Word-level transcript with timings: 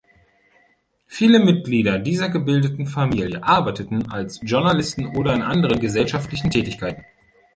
Viele 1.05 1.37
Mitglieder 1.45 1.99
der 1.99 2.29
gebildeten 2.29 2.87
Familie 2.87 3.43
arbeiteten 3.43 4.09
als 4.11 4.39
Journalisten 4.41 5.15
oder 5.15 5.31
in 5.35 5.43
anderen 5.43 5.79
gesellschaftlichen 5.79 6.49
Tätigkeiten. 6.49 7.03